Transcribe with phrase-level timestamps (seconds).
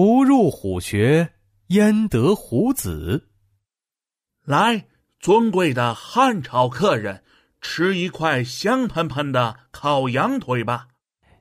[0.00, 1.32] 不入虎穴，
[1.70, 3.30] 焉得虎子？
[4.44, 4.86] 来，
[5.18, 7.24] 尊贵的汉朝客人，
[7.60, 10.86] 吃一块香喷喷的烤羊腿吧。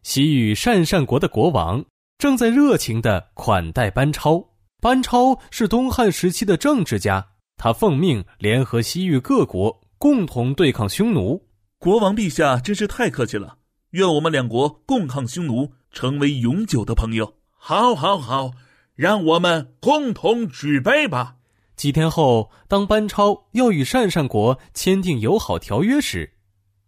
[0.01, 1.85] 西域鄯善国的国王
[2.17, 4.43] 正在热情的款待班超。
[4.81, 7.27] 班超是东汉时期的政治家，
[7.57, 11.47] 他奉命联合西域各国，共同对抗匈奴。
[11.77, 13.59] 国王陛下真是太客气了，
[13.91, 17.36] 愿我们两国共抗匈奴，成为永久的朋友。
[17.57, 18.51] 好，好，好，
[18.95, 21.35] 让我们共同举杯吧。
[21.75, 26.33] 几天后，当班超要与鄯善国签订友好条约时，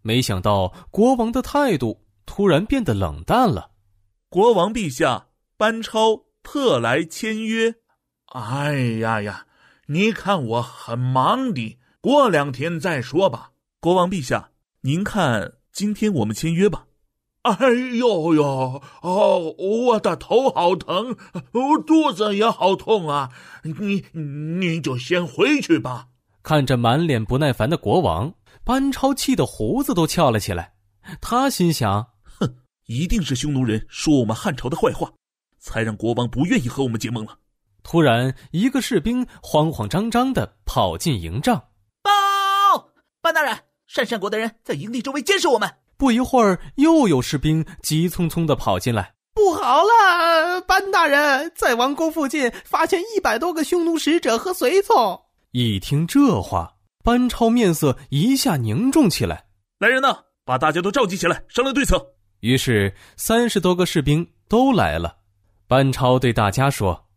[0.01, 3.71] 没想到国王的态度突然变得冷淡了。
[4.29, 5.27] 国王陛下，
[5.57, 6.29] 班超。
[6.41, 7.75] 特来签约，
[8.27, 9.45] 哎呀呀！
[9.87, 13.51] 你看我很忙的，过两天再说吧。
[13.79, 14.49] 国王陛下，
[14.81, 16.85] 您看今天我们签约吧。
[17.43, 21.15] 哎呦呦，哦，我的头好疼，
[21.53, 23.31] 我肚子也好痛啊！
[23.63, 26.07] 你你就先回去吧。
[26.43, 30.73] 看着满脸不耐烦的国王，班超气得胡子都翘了起来。
[31.21, 35.11] 他心想：哼，一定是匈奴人说我们汉朝的坏话。
[35.61, 37.37] 才让国王不愿意和我们结盟了。
[37.83, 41.57] 突然，一个士兵慌慌张张的跑进营帐，
[42.01, 42.11] 报，
[43.21, 43.53] 班大人，
[43.89, 45.69] 鄯善国的人在营地周围监视我们。
[45.99, 55.21] 不一会儿，又有士兵急匆匆的跑进来，不好了，班大人，在王宫附近发现一百多个匈奴使者和随从。
[55.51, 59.43] 一听这话，班超面色一下凝重起来。
[59.77, 62.13] 来人呐，把大家都召集起来，商量对策。
[62.39, 65.17] 于是，三十多个士兵都来了。
[65.67, 67.09] 班超对大家说：“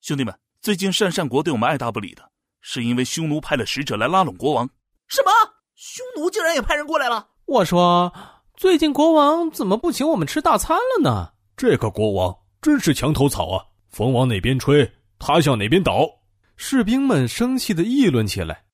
[0.00, 2.22] 兄弟们，最近鄯善国对我们爱答不理的，
[2.62, 4.66] 是因为匈奴派了使者来拉拢国王。
[5.08, 5.30] 什么？
[5.76, 7.28] 匈奴竟然也派人过来了？
[7.50, 8.12] 我说，
[8.56, 11.32] 最近国王怎么不请我们吃大餐了呢？
[11.56, 16.08] 这个国王真是墙头草啊，风往哪边吹，他向哪边倒。”
[16.54, 18.66] 士兵们生气的议论起来。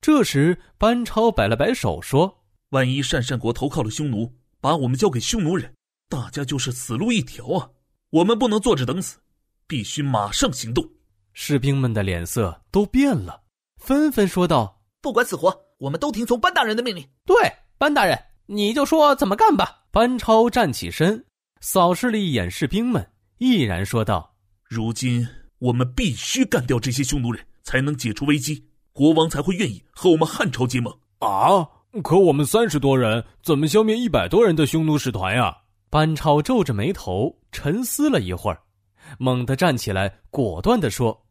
[0.00, 2.38] 这时，班超摆了摆手说
[2.72, 5.70] ：“万一鄯善国投靠了匈奴，把我们交给匈奴人，
[6.08, 7.68] 大家就是死路一条啊。”
[8.08, 9.18] 我们不能坐着等死，
[9.66, 10.82] 必须马上行动。
[11.34, 13.42] 士兵们的脸色都变了，
[13.76, 17.36] 纷纷说道：“不管死活，我们都听从班大人的命令。”对，
[17.82, 18.16] 班大人，
[18.46, 19.82] 你就说怎么干吧。
[19.90, 21.24] 班超站起身，
[21.60, 23.04] 扫视了一眼士兵们，
[23.38, 24.36] 毅然说道
[24.70, 25.26] ：“如今
[25.58, 31.68] 我们必须干掉这些匈奴人，才能解除危机，国王才会愿意和我们汉朝结盟。”啊！
[32.04, 35.52] 可我们三十多人怎么消灭一百多人的匈奴使团呀？
[35.90, 38.60] 班超皱着眉头沉思了一会儿，
[39.18, 41.26] 猛地站起来，果断地说：“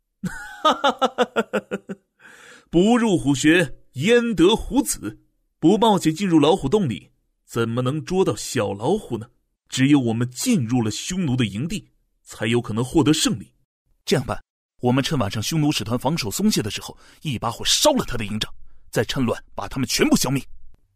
[2.70, 5.18] 不入虎穴，焉得虎子？
[5.62, 7.12] 不冒险进入老虎洞里，
[7.46, 9.30] 怎么能捉到小老虎呢？
[9.70, 11.88] 只有我们进入了匈奴的营地，
[12.24, 13.54] 才有可能获得胜利。
[14.04, 14.44] 这样办，
[14.82, 18.52] 我们趁晚上匈奴使团防守松懈的时候，一把火烧了他的营帐，
[18.90, 20.44] 再趁乱把他们全部消灭。”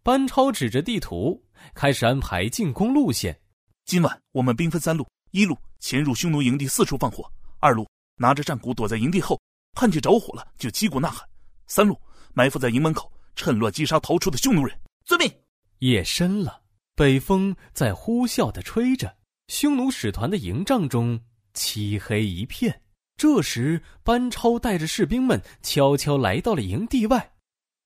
[0.02, 1.40] 班超指着地图，
[1.76, 3.40] 开始安排进攻路线。
[3.86, 7.24] 今晚我们兵分三路：一路潜入匈奴营地四处放火；
[7.60, 9.40] 二路拿着战鼓躲在营地后，
[9.76, 11.24] 看见着火了就击鼓呐喊；
[11.68, 11.96] 三路
[12.34, 14.78] 埋伏在营门口，趁乱击杀逃出的匈奴人。
[15.04, 15.32] 遵命。
[15.80, 16.62] 夜深了，
[16.96, 19.16] 北风在呼啸的吹着，
[19.48, 21.20] 匈奴使团的营帐中
[21.54, 22.82] 漆黑一片。
[23.18, 27.34] 这时，班超带着士兵们悄悄来到了营地外，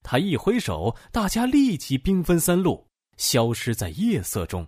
[0.02, 4.68] 他一挥手，大家立即兵分三路，消失在夜色中。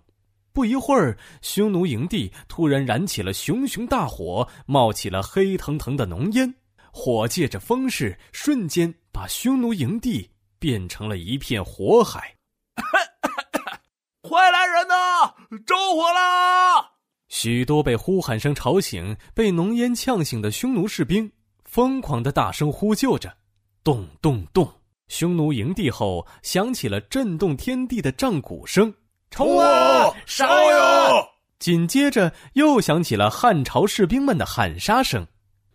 [0.52, 6.54] 不一会儿，匈奴营地突然燃起了熊熊大火，冒起了黑腾腾的浓烟。
[6.92, 10.30] 火借着风势，瞬间把匈奴营地
[10.62, 12.36] 变成了一片火海。
[14.22, 15.34] 快来人呐！
[15.66, 16.88] 着火啦！
[17.28, 21.32] 许多被呼喊声吵醒、被浓烟呛醒的匈奴士兵，
[21.64, 23.36] 疯狂的大声呼救着。
[23.82, 24.72] 咚咚咚！
[25.08, 28.94] 匈奴营地后响起了震动天地的战鼓声。
[29.30, 30.14] 冲啊！
[30.26, 31.26] 杀呀！
[31.58, 35.26] 紧接着又响起了汉朝士兵们的喊杀声，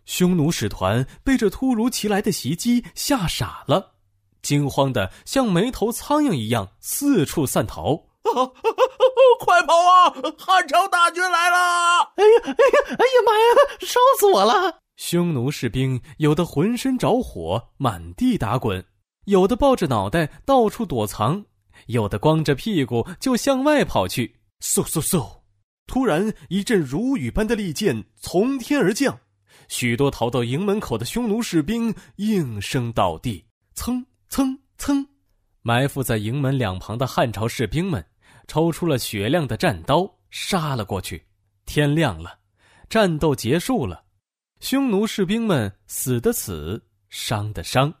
[0.06, 3.94] 匈奴使团被这突如其来的袭击吓傻了，
[4.42, 8.04] 惊慌的像没头苍蝇一样四处散逃。
[9.40, 10.10] 快跑啊！
[10.36, 11.56] 汉朝大军来了！
[12.16, 12.56] 哎呀哎呀
[12.88, 13.78] 哎呀妈呀！
[13.80, 14.80] 烧死我了！
[14.96, 18.82] 匈奴士兵有的浑身着火，满地打滚；
[19.26, 21.44] 有的抱着脑袋到处躲藏。
[21.86, 25.40] 有的光着屁股就向外跑去，嗖嗖嗖！
[25.86, 29.18] 突然一阵如雨般的利箭从天而降，
[29.68, 35.06] 许多逃到营门口的匈奴士兵应声倒地，蹭蹭蹭！
[35.62, 38.04] 埋伏在营门两旁的汉朝士兵们
[38.46, 41.26] 抽出了雪亮的战刀，杀了过去。
[41.66, 42.38] 天亮了，
[42.88, 44.02] 战斗结束了，
[44.60, 47.92] 匈奴士兵们死的死，伤的伤。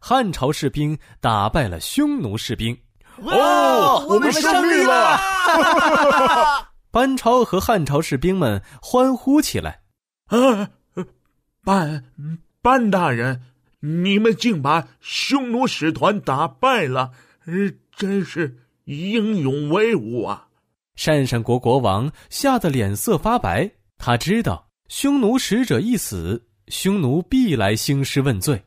[0.00, 2.76] 汉朝士兵打败了匈奴士兵。
[3.18, 5.18] 哦，我们胜利了！
[6.90, 9.82] 班超和汉朝士兵们欢呼起来。
[10.26, 10.70] 啊，
[11.62, 12.04] 班
[12.62, 13.40] 班大人，
[13.84, 17.10] 你们竟把匈奴使团打败了，
[17.96, 20.46] 真是英勇威武啊！
[20.94, 23.68] 善善国国王吓得脸色发白，
[23.98, 28.62] 他知道匈奴使者一死，匈奴必来兴师问罪。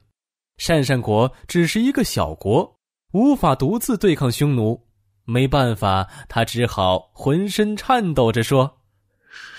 [0.58, 2.78] 善善国只是一个小国，
[3.14, 4.86] 无法独自对抗匈奴。
[5.24, 8.82] 没办法，他只好浑身颤抖着说：“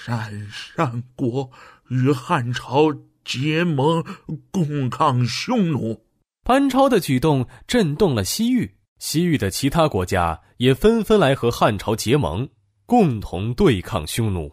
[0.05, 1.51] 善善国
[1.89, 2.93] 与汉朝
[3.27, 4.03] 结盟，
[4.51, 6.01] 共抗匈奴。”
[6.43, 12.49] 班超的举动震动了西域，西域的其他国家也纷纷来和汉朝结盟，
[12.87, 14.51] 共同对抗匈奴。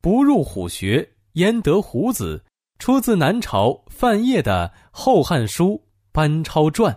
[0.00, 2.44] 不入虎穴，焉得虎子？
[2.78, 5.70] 出自南朝范晔的《后汉书·
[6.12, 6.94] 班超传》，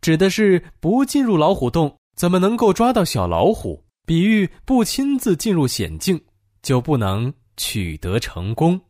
[0.00, 3.84] 指的是不进入老虎洞，怎么能够抓到小老虎？
[4.06, 6.24] 比喻不亲自进入险境，
[6.62, 8.80] 就不能取得成功。